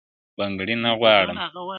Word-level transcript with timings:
بنگړي 0.37 0.75
نه 0.83 0.91
غواړم 0.99 1.37